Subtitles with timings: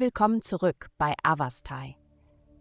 [0.00, 1.94] Willkommen zurück bei Avastai.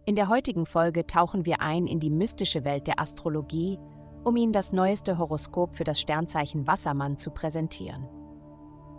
[0.03, 3.79] In der heutigen Folge tauchen wir ein in die mystische Welt der Astrologie,
[4.25, 8.09] um Ihnen das neueste Horoskop für das Sternzeichen Wassermann zu präsentieren.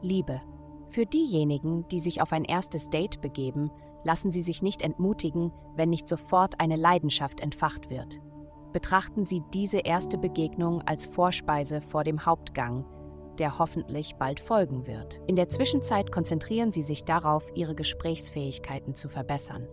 [0.01, 0.41] Liebe.
[0.89, 3.71] Für diejenigen, die sich auf ein erstes Date begeben,
[4.05, 8.23] lassen Sie sich nicht entmutigen, wenn nicht sofort eine Leidenschaft entfacht wird.
[8.73, 12.87] Betrachten Sie diese erste Begegnung als Vorspeise vor dem Hauptgang,
[13.39, 15.21] der hoffentlich bald folgen wird.
[15.27, 19.69] In der Zwischenzeit konzentrieren Sie sich darauf, Ihre Gesprächsfähigkeiten zu verbessern.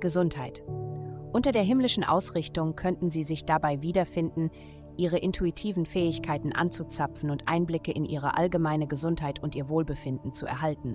[0.00, 0.62] Gesundheit.
[1.32, 4.50] Unter der himmlischen Ausrichtung könnten Sie sich dabei wiederfinden,
[4.96, 10.94] Ihre intuitiven Fähigkeiten anzuzapfen und Einblicke in Ihre allgemeine Gesundheit und Ihr Wohlbefinden zu erhalten.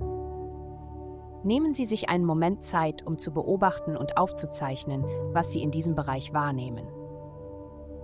[1.44, 5.04] Nehmen Sie sich einen Moment Zeit, um zu beobachten und aufzuzeichnen,
[5.34, 6.88] was Sie in diesem Bereich wahrnehmen.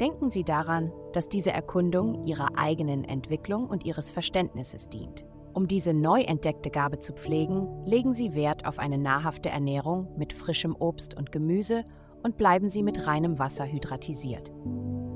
[0.03, 5.23] Denken Sie daran, dass diese Erkundung Ihrer eigenen Entwicklung und Ihres Verständnisses dient.
[5.53, 10.33] Um diese neu entdeckte Gabe zu pflegen, legen Sie Wert auf eine nahrhafte Ernährung mit
[10.33, 11.85] frischem Obst und Gemüse
[12.21, 14.51] und bleiben Sie mit reinem Wasser hydratisiert.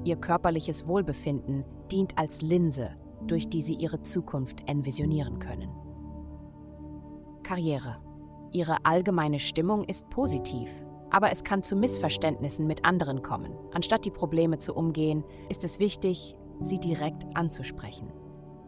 [0.06, 2.92] Ihr körperliches Wohlbefinden dient als Linse,
[3.28, 5.70] durch die Sie Ihre Zukunft envisionieren können.
[7.44, 7.98] Karriere.
[8.54, 10.70] Ihre allgemeine Stimmung ist positiv
[11.10, 13.54] aber es kann zu Missverständnissen mit anderen kommen.
[13.74, 18.12] Anstatt die Probleme zu umgehen, ist es wichtig, sie direkt anzusprechen.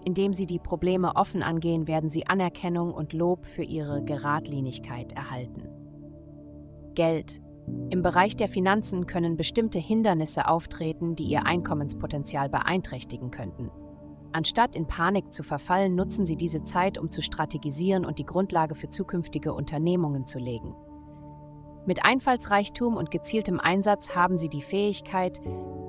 [0.06, 5.68] Indem Sie die Probleme offen angehen, werden Sie Anerkennung und Lob für Ihre Geradlinigkeit erhalten.
[6.96, 7.42] Geld.
[7.92, 13.70] Im Bereich der Finanzen können bestimmte Hindernisse auftreten, die Ihr Einkommenspotenzial beeinträchtigen könnten.
[14.32, 18.76] Anstatt in Panik zu verfallen, nutzen Sie diese Zeit, um zu strategisieren und die Grundlage
[18.76, 20.76] für zukünftige Unternehmungen zu legen.
[21.90, 25.42] Mit Einfallsreichtum und gezieltem Einsatz haben sie die Fähigkeit,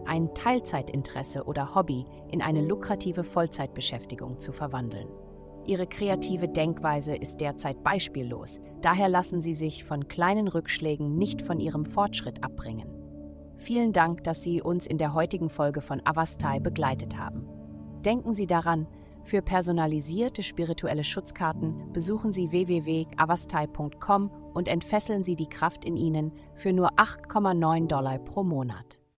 [0.06, 5.08] ein Teilzeitinteresse oder Hobby in eine lukrative Vollzeitbeschäftigung zu verwandeln.
[5.66, 11.60] Ihre kreative Denkweise ist derzeit beispiellos, daher lassen Sie sich von kleinen Rückschlägen nicht von
[11.60, 12.88] Ihrem Fortschritt abbringen.
[13.58, 17.46] Vielen Dank, dass Sie uns in der heutigen Folge von Avastai begleitet haben.
[18.06, 18.86] Denken Sie daran,
[19.22, 26.72] für personalisierte spirituelle Schutzkarten besuchen Sie www.avastai.com und entfesseln Sie die Kraft in Ihnen für
[26.72, 29.00] nur 8,9 Dollar pro Monat.